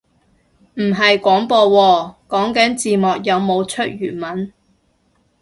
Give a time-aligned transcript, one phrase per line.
[0.77, 4.51] 唔係廣播喎，講緊字幕有冇出粵文